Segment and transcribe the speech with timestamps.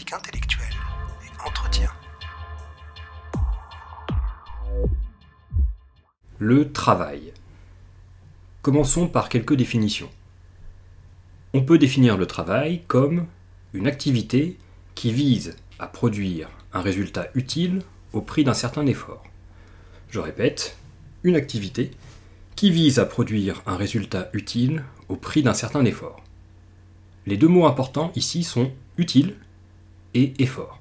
[0.00, 0.74] intellectuelle
[1.22, 1.90] et entretien.
[6.38, 7.32] Le travail.
[8.62, 10.10] Commençons par quelques définitions.
[11.52, 13.26] On peut définir le travail comme
[13.74, 14.56] une activité
[14.94, 17.82] qui vise à produire un résultat utile
[18.12, 19.24] au prix d'un certain effort.
[20.08, 20.78] Je répète,
[21.22, 21.90] une activité
[22.56, 26.22] qui vise à produire un résultat utile au prix d'un certain effort.
[27.26, 29.36] Les deux mots importants ici sont utile
[30.14, 30.80] et effort.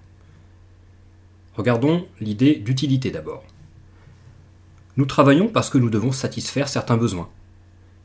[1.55, 3.43] Regardons l'idée d'utilité d'abord.
[4.97, 7.29] Nous travaillons parce que nous devons satisfaire certains besoins.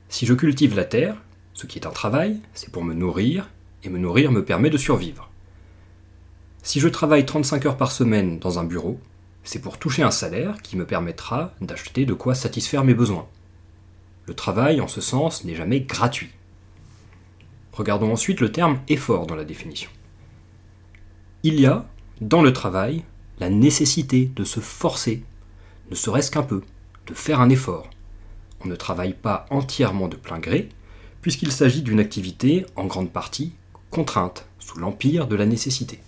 [0.08, 1.16] Si je cultive la terre,
[1.52, 3.50] ce qui est un travail, c'est pour me nourrir,
[3.82, 5.30] et me nourrir me permet de survivre.
[6.62, 9.00] Si je travaille 35 heures par semaine dans un bureau,
[9.44, 13.28] c'est pour toucher un salaire qui me permettra d'acheter de quoi satisfaire mes besoins.
[14.26, 16.30] Le travail, en ce sens, n'est jamais gratuit.
[17.72, 19.90] Regardons ensuite le terme effort dans la définition.
[21.48, 21.86] Il y a,
[22.20, 23.04] dans le travail,
[23.38, 25.22] la nécessité de se forcer,
[25.92, 26.64] ne serait-ce qu'un peu,
[27.06, 27.88] de faire un effort.
[28.64, 30.70] On ne travaille pas entièrement de plein gré,
[31.22, 33.52] puisqu'il s'agit d'une activité, en grande partie,
[33.92, 36.00] contrainte, sous l'empire de la nécessité.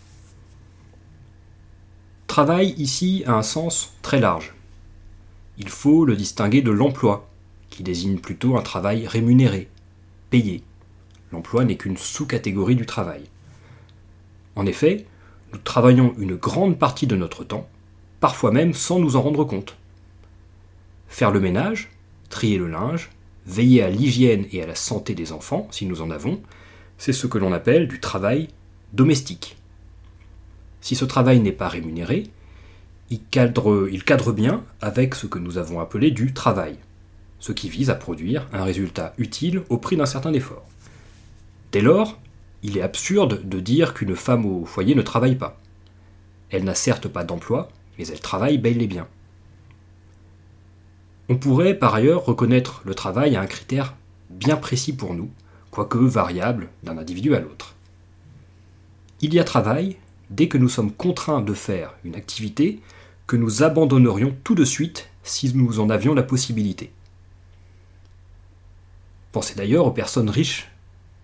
[2.27, 4.57] Travail ici a un sens très large.
[5.57, 7.31] Il faut le distinguer de l'emploi,
[7.71, 9.69] qui désigne plutôt un travail rémunéré,
[10.31, 10.65] payé.
[11.31, 13.23] L'emploi n'est qu'une sous-catégorie du travail.
[14.57, 15.07] En effet,
[15.53, 17.69] nous travaillons une grande partie de notre temps,
[18.21, 19.77] parfois même sans nous en rendre compte.
[21.09, 21.91] Faire le ménage,
[22.29, 23.11] trier le linge,
[23.47, 26.41] veiller à l'hygiène et à la santé des enfants, si nous en avons,
[26.99, 28.49] c'est ce que l'on appelle du travail
[28.93, 29.57] domestique.
[30.81, 32.25] Si ce travail n'est pas rémunéré,
[33.11, 36.77] il cadre, bien avec ce que nous avons appelé du travail,
[37.41, 40.67] ce qui vise à produire un résultat utile au prix d'un certain effort.
[41.73, 42.19] Dès lors,
[42.63, 45.61] il est absurde de dire qu'une femme au foyer ne travaille pas.
[46.51, 47.69] Elle n'a certes pas d'emploi,
[47.99, 49.07] mais elle travaille bel et bien.
[51.29, 53.95] On pourrait par ailleurs reconnaître le travail à un critère
[54.31, 55.31] bien précis pour nous,
[55.71, 57.75] quoique variable d'un individu à l'autre.
[59.21, 59.97] Il y a travail
[60.31, 62.81] dès que nous sommes contraints de faire une activité
[63.27, 66.93] que nous abandonnerions tout de suite si nous en avions la possibilité.
[69.33, 70.71] Pensez d'ailleurs aux personnes riches,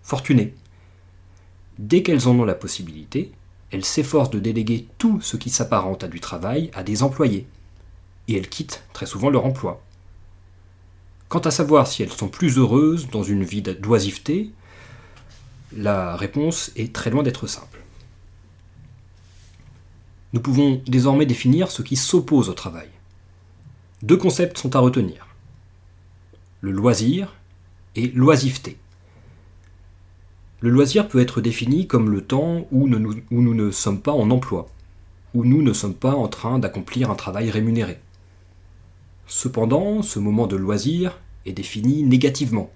[0.03, 0.53] fortunées.
[1.77, 3.31] Dès qu'elles en ont la possibilité,
[3.71, 7.47] elles s'efforcent de déléguer tout ce qui s'apparente à du travail à des employés,
[8.27, 9.81] et elles quittent très souvent leur emploi.
[11.27, 14.51] Quant à savoir si elles sont plus heureuses dans une vie d'oisiveté,
[15.75, 17.81] la réponse est très loin d'être simple.
[20.33, 22.89] Nous pouvons désormais définir ce qui s'oppose au travail.
[24.01, 25.27] Deux concepts sont à retenir.
[26.61, 27.33] Le loisir
[27.95, 28.77] et l'oisiveté.
[30.65, 34.67] Le loisir peut être défini comme le temps où nous, ne sommes pas en emploi,
[35.35, 37.99] où nous ne sommes pas en train d'accomplir un travail rémunéré.
[39.27, 42.71] Cependant, ce moment de loisir est défini négativement,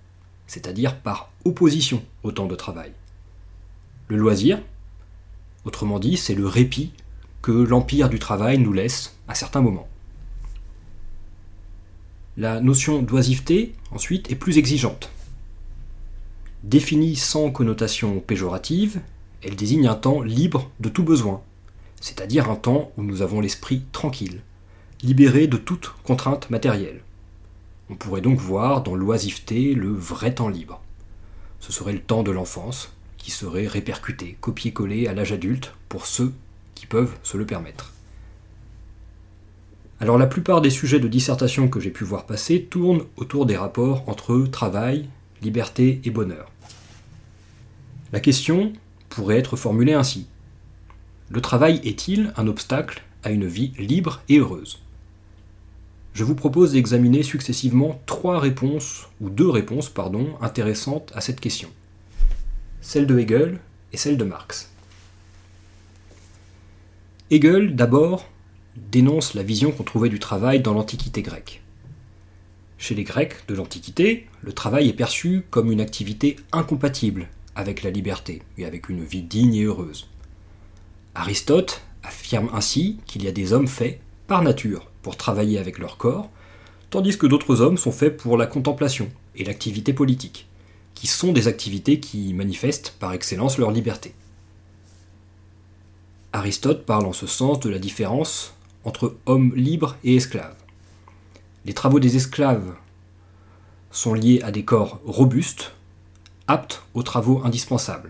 [0.45, 2.91] c'est-à-dire par opposition au temps de travail.
[4.07, 4.61] Le loisir,
[5.66, 6.91] autrement dit, c'est le répit
[7.41, 9.88] que l'empire du travail nous laisse à certains moments.
[12.38, 15.09] La notion d'oisiveté, ensuite, est plus exigeante.
[16.63, 18.99] Définie sans connotation péjorative,
[19.41, 21.41] elle désigne un temps libre de tout besoin,
[22.01, 24.41] c'est-à-dire un temps où nous avons l'esprit tranquille,
[25.01, 27.01] libéré de toute contrainte matérielle.
[27.89, 30.81] On pourrait donc voir dans l'oisiveté le vrai temps libre.
[31.61, 36.33] Ce serait le temps de l'enfance, qui serait répercuté, copié-collé à l'âge adulte pour ceux
[36.75, 37.93] qui peuvent se le permettre.
[40.01, 43.57] Alors la plupart des sujets de dissertation que j'ai pu voir passer tournent autour des
[43.57, 45.07] rapports entre travail,
[45.41, 46.51] liberté et bonheur.
[48.11, 48.73] La question
[49.09, 50.27] pourrait être formulée ainsi.
[51.29, 54.79] Le travail est-il un obstacle à une vie libre et heureuse?
[56.13, 61.69] Je vous propose d'examiner successivement trois réponses, ou deux réponses, pardon, intéressantes à cette question.
[62.81, 63.59] Celle de Hegel
[63.94, 64.71] et celle de Marx.
[67.30, 68.27] Hegel, d'abord,
[68.75, 71.62] dénonce la vision qu'on trouvait du travail dans l'Antiquité grecque.
[72.79, 77.89] Chez les Grecs de l'Antiquité, le travail est perçu comme une activité incompatible avec la
[77.89, 80.07] liberté et avec une vie digne et heureuse.
[81.13, 85.97] Aristote affirme ainsi qu'il y a des hommes faits par nature pour travailler avec leur
[85.97, 86.29] corps,
[86.89, 90.47] tandis que d'autres hommes sont faits pour la contemplation et l'activité politique,
[90.95, 94.13] qui sont des activités qui manifestent par excellence leur liberté.
[96.31, 98.53] Aristote parle en ce sens de la différence
[98.85, 100.55] entre hommes libres et esclaves.
[101.69, 102.74] Les travaux des esclaves
[103.92, 105.74] sont liés à des corps robustes,
[106.48, 108.10] aptes aux travaux indispensables,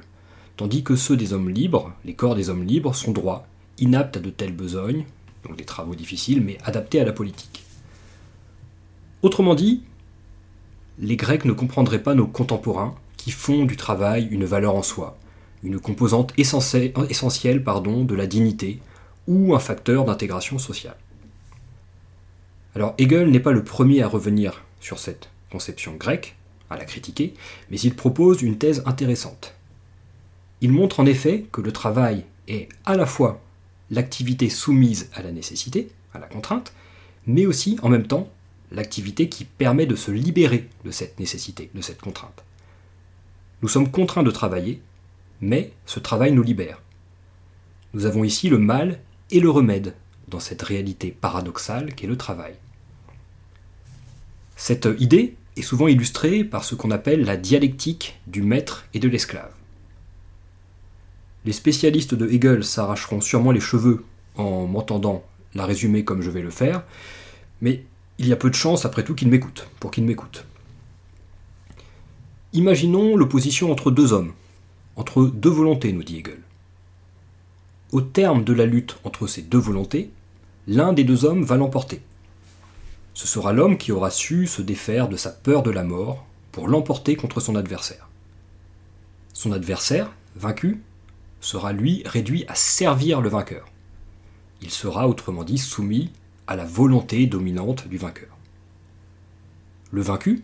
[0.56, 3.46] tandis que ceux des hommes libres, les corps des hommes libres, sont droits,
[3.78, 5.04] inaptes à de telles besognes,
[5.46, 7.66] donc des travaux difficiles, mais adaptés à la politique.
[9.24, 9.84] Autrement dit,
[10.98, 15.18] les Grecs ne comprendraient pas nos contemporains qui font du travail une valeur en soi,
[15.64, 18.80] une composante essentielle de la dignité
[19.28, 20.96] ou un facteur d'intégration sociale.
[22.76, 26.36] Alors Hegel n'est pas le premier à revenir sur cette conception grecque,
[26.70, 27.34] à la critiquer,
[27.72, 29.56] mais il propose une thèse intéressante.
[30.62, 33.42] Il montre en effet que le travail est à la fois
[33.90, 36.74] l'activité soumise à la nécessité, à la contrainte,
[37.26, 38.30] mais aussi en même temps
[38.72, 42.44] l'activité qui permet de se libérer de cette nécessité, de cette contrainte.
[43.62, 44.82] Nous sommes contraints de travailler,
[45.42, 46.82] mais ce travail nous libère.
[47.94, 49.00] Nous avons ici le mal
[49.32, 49.96] et le remède
[50.30, 52.54] dans cette réalité paradoxale qu'est le travail.
[54.56, 59.08] Cette idée est souvent illustrée par ce qu'on appelle la dialectique du maître et de
[59.08, 59.52] l'esclave.
[61.46, 64.04] Les spécialistes de Hegel s'arracheront sûrement les cheveux
[64.36, 65.24] en m'entendant
[65.56, 66.84] la résumer comme je vais le faire,
[67.62, 67.84] mais
[68.18, 70.46] il y a peu de chance après tout qu'ils m'écoutent, pour qu'ils m'écoutent.
[72.54, 74.34] Imaginons l'opposition entre deux hommes,
[74.96, 76.40] entre deux volontés, nous dit Hegel.
[77.92, 80.12] Au terme de la lutte entre ces deux volontés,
[80.70, 82.00] l'un des deux hommes va l'emporter.
[83.16, 86.68] Ce sera l'homme qui aura su se défaire de sa peur de la mort pour
[86.68, 88.08] l'emporter contre son adversaire.
[89.34, 90.84] Son adversaire, vaincu,
[91.42, 93.68] sera lui réduit à servir le vainqueur.
[94.62, 96.12] Il sera autrement dit soumis
[96.46, 98.38] à la volonté dominante du vainqueur.
[99.92, 100.44] Le vaincu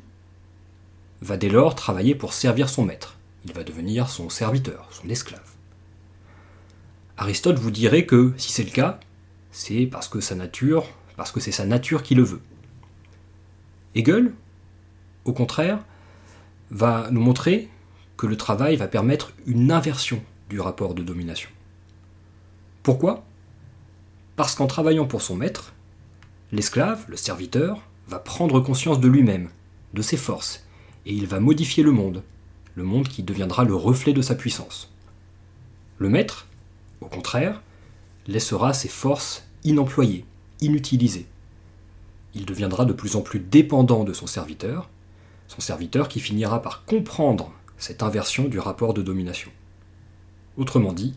[1.22, 3.18] va dès lors travailler pour servir son maître.
[3.46, 5.52] Il va devenir son serviteur, son esclave.
[7.16, 9.00] Aristote vous dirait que si c'est le cas,
[9.56, 10.86] c'est parce que sa nature,
[11.16, 12.42] parce que c'est sa nature qui le veut.
[13.96, 14.34] Hegel,
[15.24, 15.80] au contraire,
[16.72, 17.70] va nous montrer
[18.18, 21.50] que le travail va permettre une inversion du rapport de domination.
[22.84, 23.24] Pourquoi?
[24.36, 25.74] Parce qu'en travaillant pour son maître,
[26.52, 29.48] l'esclave, le serviteur, va prendre conscience de lui-même,
[29.94, 30.66] de ses forces,
[31.06, 32.24] et il va modifier le monde,
[32.76, 34.92] le monde qui deviendra le reflet de sa puissance.
[35.98, 36.46] Le maître,
[37.00, 37.62] au contraire,
[38.28, 40.26] laissera ses forces inemployées,
[40.62, 41.28] inutilisées.
[42.34, 44.90] Il deviendra de plus en plus dépendant de son serviteur,
[45.48, 49.52] son serviteur qui finira par comprendre cette inversion du rapport de domination.
[50.58, 51.16] Autrement dit,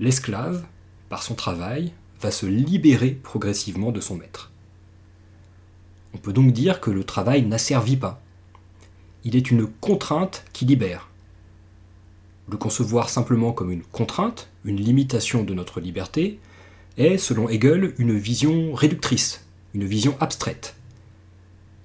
[0.00, 0.64] l'esclave,
[1.08, 4.50] par son travail, va se libérer progressivement de son maître.
[6.14, 8.22] On peut donc dire que le travail n'asservit pas.
[9.24, 11.08] Il est une contrainte qui libère.
[12.48, 16.38] Le concevoir simplement comme une contrainte, une limitation de notre liberté,
[16.96, 19.44] est, selon Hegel, une vision réductrice,
[19.74, 20.76] une vision abstraite.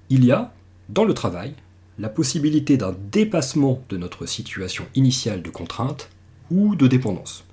[0.08, 0.52] Il y a,
[0.88, 1.54] dans le travail,
[1.98, 6.08] la possibilité d'un dépassement de notre situation initiale de contrainte
[6.50, 7.44] ou de dépendance.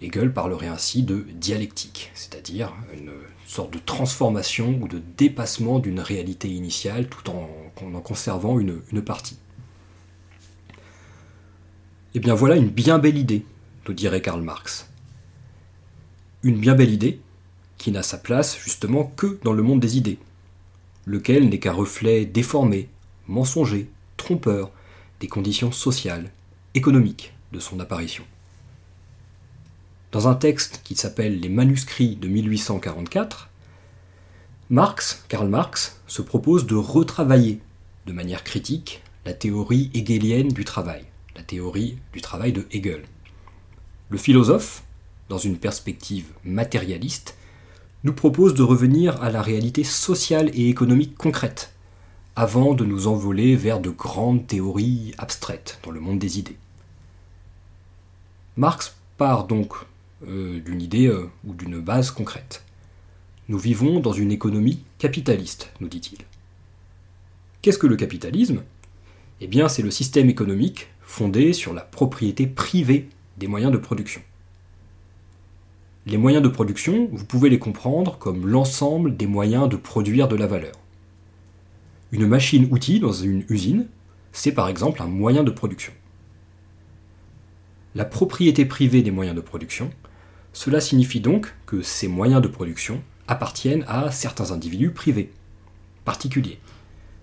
[0.00, 3.12] Hegel parlerait ainsi de dialectique, c'est-à-dire une
[3.46, 7.48] sorte de transformation ou de dépassement d'une réalité initiale tout en,
[7.82, 9.38] en conservant une, partie.
[12.14, 13.44] Eh bien voilà une bien belle idée,
[13.86, 14.88] nous dirait Karl Marx.
[16.42, 17.20] Une bien belle idée
[17.78, 20.18] qui n'a sa place justement que dans le monde des idées,
[21.06, 22.88] lequel n'est qu'un reflet déformé,
[23.26, 24.70] mensonger, trompeur
[25.20, 26.30] des conditions sociales,
[26.74, 28.24] économiques, de son apparition.
[30.12, 33.48] Dans un texte qui s'appelle Les manuscrits de 1844,
[34.70, 37.60] Marx, Karl Marx, se propose de retravailler
[38.06, 41.04] de manière critique la théorie hegelienne du travail,
[41.36, 43.02] la théorie du travail de Hegel.
[44.10, 44.84] Le philosophe,
[45.28, 47.36] dans une perspective matérialiste,
[48.04, 51.72] nous propose de revenir à la réalité sociale et économique concrète,
[52.36, 56.58] avant de nous envoler vers de grandes théories abstraites dans le monde des idées.
[58.56, 59.72] Marx part donc
[60.28, 62.62] euh, d'une idée euh, ou d'une base concrète.
[63.48, 66.18] Nous vivons dans une économie capitaliste, nous dit-il.
[67.62, 68.62] Qu'est-ce que le capitalisme?
[69.40, 74.20] Eh bien, c'est le système économique fondé sur la propriété privée des moyens de production.
[76.06, 80.36] Les moyens de production, vous pouvez les comprendre comme l'ensemble des moyens de produire de
[80.36, 80.74] la valeur.
[82.12, 83.86] Une machine-outil dans une usine,
[84.32, 85.92] c'est par exemple un moyen de production
[87.94, 89.90] la propriété privée des moyens de production,
[90.52, 95.30] cela signifie donc que ces moyens de production appartiennent à certains individus privés,
[96.04, 96.58] particuliers.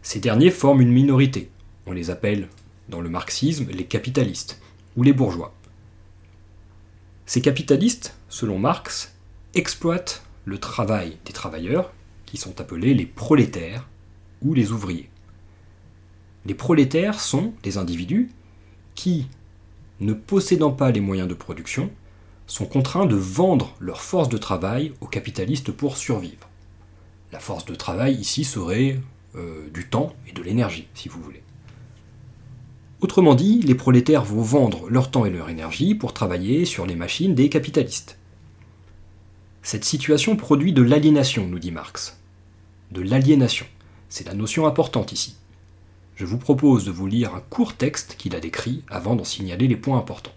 [0.02, 1.50] Ces derniers forment une minorité.
[1.86, 2.48] On les appelle,
[2.90, 4.62] dans le marxisme, les capitalistes
[4.96, 5.54] ou les bourgeois.
[7.26, 9.16] Ces capitalistes, selon Marx,
[9.54, 11.94] exploitent le travail des travailleurs,
[12.26, 13.88] qui sont appelés les prolétaires
[14.42, 15.10] ou les ouvriers.
[16.46, 18.32] Les prolétaires sont des individus
[18.96, 19.28] qui,
[20.00, 21.92] ne possédant pas les moyens de production,
[22.48, 26.50] sont contraints de vendre leur force de travail aux capitalistes pour survivre.
[27.32, 29.00] La force de travail ici serait
[29.36, 31.44] euh, du temps et de l'énergie, si vous voulez.
[33.02, 36.96] Autrement dit, les prolétaires vont vendre leur temps et leur énergie pour travailler sur les
[36.96, 38.20] machines des capitalistes.
[39.64, 42.20] Cette situation produit de l'aliénation, nous dit Marx.
[42.92, 43.66] De l'aliénation.
[44.08, 45.36] C'est la notion importante ici.
[46.16, 49.68] Je vous propose de vous lire un court texte qu'il a décrit avant d'en signaler
[49.68, 50.36] les points importants.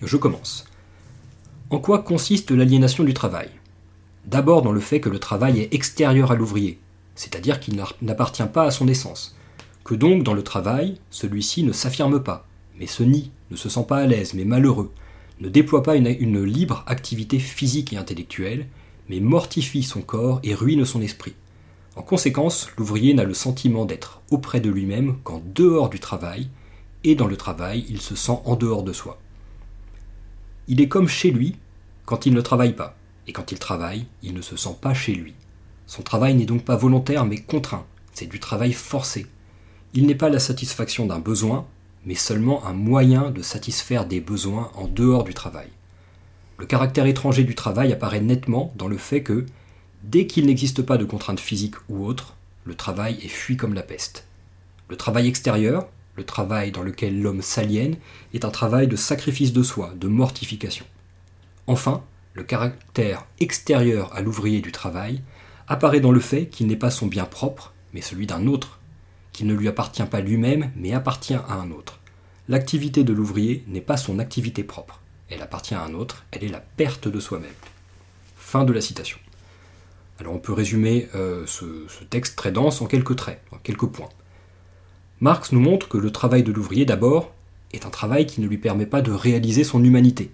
[0.00, 0.66] Je commence.
[1.70, 3.48] En quoi consiste l'aliénation du travail?
[4.24, 6.78] D'abord dans le fait que le travail est extérieur à l'ouvrier,
[7.16, 9.34] c'est-à-dire qu'il n'appartient pas à son essence,
[9.88, 12.46] que donc dans le travail, celui-ci ne s'affirme pas,
[12.78, 14.92] mais se nie, ne se sent pas à l'aise, mais malheureux,
[15.40, 18.66] ne déploie pas une, libre activité physique et intellectuelle,
[19.08, 21.32] mais mortifie son corps et ruine son esprit.
[21.96, 26.50] En conséquence, l'ouvrier n'a le sentiment d'être auprès de lui-même qu'en dehors du travail,
[27.02, 29.18] et dans le travail, il se sent en dehors de soi.
[30.66, 31.56] Il est comme chez lui
[32.04, 32.94] quand il ne travaille pas,
[33.26, 35.32] et quand il travaille, il ne se sent pas chez lui.
[35.86, 39.24] Son travail n'est donc pas volontaire mais contraint, c'est du travail forcé.
[39.94, 41.66] Il n'est pas la satisfaction d'un besoin,
[42.04, 45.68] mais seulement un moyen de satisfaire des besoins en dehors du travail.
[46.58, 49.46] Le caractère étranger du travail apparaît nettement dans le fait que,
[50.02, 53.82] dès qu'il n'existe pas de contrainte physique ou autre, le travail est fui comme la
[53.82, 54.26] peste.
[54.88, 57.96] Le travail extérieur, le travail dans lequel l'homme s'aliène,
[58.34, 60.84] est un travail de sacrifice de soi, de mortification.
[61.66, 62.02] Enfin,
[62.34, 65.22] le caractère extérieur à l'ouvrier du travail
[65.66, 68.77] apparaît dans le fait qu'il n'est pas son bien propre, mais celui d'un autre,
[69.38, 72.00] qu'il ne lui appartient pas lui-même, mais appartient à un autre.
[72.48, 76.48] L'activité de l'ouvrier n'est pas son activité propre, elle appartient à un autre, elle est
[76.48, 77.48] la perte de soi-même.
[78.36, 79.16] Fin de la citation.
[80.18, 84.08] Alors on peut résumer euh, ce, texte très dense en quelques traits, en quelques points.
[85.20, 87.32] Marx nous montre que le travail de l'ouvrier d'abord
[87.72, 90.32] est un travail qui ne lui permet pas de réaliser son humanité.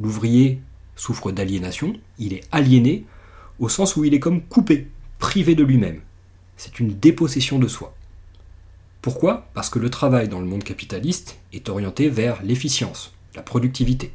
[0.00, 0.60] L'ouvrier
[0.96, 3.04] souffre d'aliénation, il est aliéné
[3.60, 4.88] au sens où il est comme coupé,
[5.20, 6.00] privé de lui-même.
[6.56, 7.94] C'est une dépossession de soi.
[9.00, 9.48] Pourquoi?
[9.54, 14.14] Parce que le travail dans le monde capitaliste est orienté vers l'efficience, la productivité.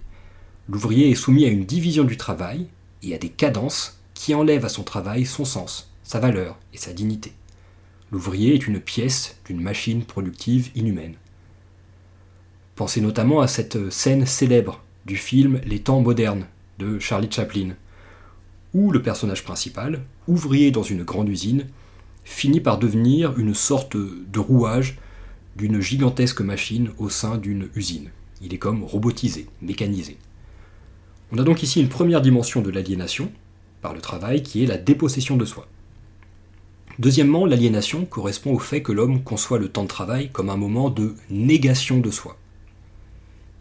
[0.70, 2.68] L'ouvrier est soumis à une division du travail
[3.04, 6.94] et à des cadences qui enlèvent à son travail son sens, sa valeur et sa
[6.94, 7.34] dignité.
[8.12, 11.16] L'ouvrier est une pièce d'une machine productive inhumaine.
[12.76, 16.46] Pensez notamment à cette scène célèbre du film Les temps modernes
[16.80, 17.72] de Charlie Chaplin,
[18.74, 21.68] où le personnage principal, ouvrier dans une grande usine,
[22.28, 24.98] finit par devenir une sorte de rouage
[25.56, 28.10] d'une gigantesque machine au sein d'une usine.
[28.42, 30.18] Il est comme robotisé, mécanisé.
[31.32, 33.32] On a donc ici une première dimension de l'aliénation,
[33.82, 35.68] par le travail, qui est la dépossession de soi.
[37.00, 40.90] Deuxièmement, l'aliénation correspond au fait que l'homme conçoit le temps de travail comme un moment
[40.90, 42.38] de négation de soi.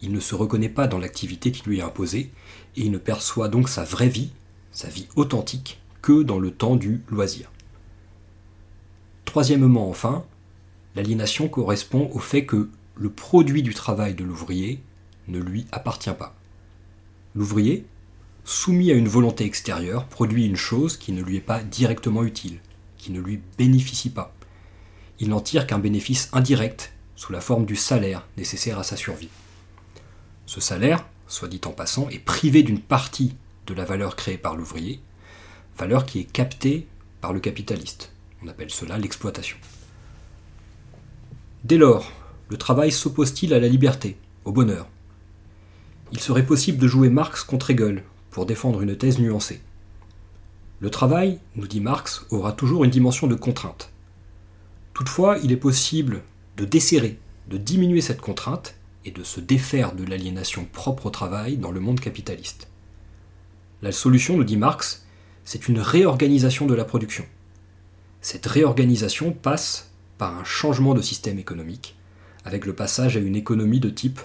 [0.01, 2.31] Il ne se reconnaît pas dans l'activité qui lui est imposée,
[2.75, 4.29] et il ne perçoit donc sa vraie vie
[4.77, 7.51] sa vie authentique, que dans le temps du loisir.
[9.27, 10.25] Troisièmement, enfin,
[10.95, 14.81] l'aliénation correspond au fait que le produit du travail de l'ouvrier
[15.27, 16.33] ne lui appartient pas.
[17.35, 17.85] L'ouvrier,
[18.45, 22.59] soumis à une volonté extérieure, produit une chose qui ne lui est pas directement utile,
[22.97, 24.33] qui ne lui bénéficie pas.
[25.19, 29.29] Il n'en tire qu'un bénéfice indirect, sous la forme du salaire nécessaire à sa survie.
[30.45, 33.35] Ce salaire, soit dit en passant, est privé d'une partie
[33.67, 35.01] de la valeur créée par l'ouvrier,
[35.77, 36.87] valeur qui est captée
[37.19, 38.13] par le capitaliste.
[38.43, 39.57] On appelle cela l'exploitation.
[41.63, 42.11] Dès lors,
[42.49, 44.87] le travail s'oppose-t-il à la liberté, au bonheur?
[46.11, 49.61] Il serait possible de jouer Marx contre Hegel pour défendre une thèse nuancée.
[50.79, 53.91] Le travail, nous dit Marx, aura toujours une dimension de contrainte.
[54.93, 56.21] Toutefois, il est possible
[56.55, 61.57] de desserrer, de diminuer cette contrainte et de se défaire de l'aliénation propre au travail
[61.57, 62.67] dans le monde capitaliste.
[63.81, 65.05] La solution, nous dit Marx,
[65.43, 67.25] c'est une réorganisation de la production.
[68.21, 71.95] Cette réorganisation passe par un changement de système économique,
[72.45, 74.19] avec le passage à une économie de type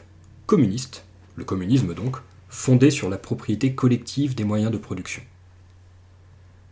[0.46, 1.04] communiste,
[1.37, 2.16] le communisme donc,
[2.49, 5.22] fondé sur la propriété collective des moyens de production.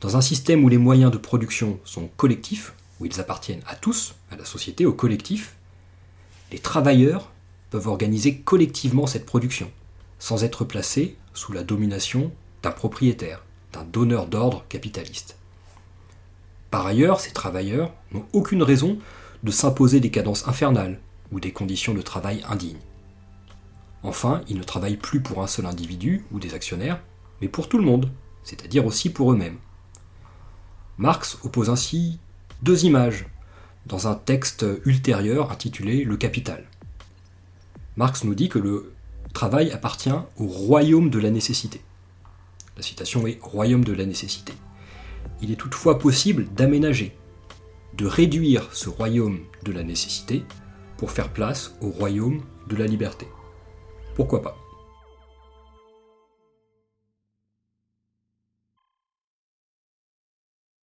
[0.01, 4.15] Dans un système où les moyens de production sont collectifs, où ils appartiennent à tous,
[4.31, 5.57] à la société, au collectif,
[6.53, 7.33] les travailleurs
[7.71, 9.71] peuvent organiser collectivement cette production,
[10.19, 15.37] sans être placés sous la domination d'un propriétaire, d'un donneur d'ordre capitaliste.
[16.71, 18.99] Par ailleurs, ces travailleurs n'ont aucune raison
[19.43, 21.01] de s'imposer des cadences infernales
[21.33, 22.79] ou des conditions de travail indignes.
[24.03, 27.01] Enfin, ils ne travaillent plus pour un seul individu ou des actionnaires,
[27.41, 28.11] mais pour tout le monde,
[28.45, 29.59] c'est-à-dire aussi pour eux-mêmes.
[30.99, 32.19] Marx oppose ainsi
[32.63, 33.27] deux images
[33.87, 36.65] dans un texte ultérieur intitulé Le Capital.
[37.97, 38.95] Marx nous dit que le
[39.33, 41.81] travail appartient au royaume de la nécessité.
[42.77, 44.53] La citation est royaume de la nécessité.
[45.43, 47.17] Il est toutefois possible d'aménager,
[47.95, 50.45] de réduire ce royaume de la nécessité
[50.97, 53.27] pour faire place au royaume de la liberté.
[54.15, 54.57] Pourquoi pas?